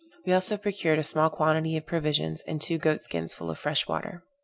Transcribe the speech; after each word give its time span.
We 0.25 0.33
also 0.33 0.57
procured 0.57 0.97
a 0.97 1.03
small 1.03 1.29
quantity 1.29 1.77
of 1.77 1.85
provisions, 1.85 2.41
and 2.47 2.59
two 2.59 2.79
goat 2.79 3.03
skins 3.03 3.35
full 3.35 3.51
of 3.51 3.59
fresh 3.59 3.87
water. 3.87 4.23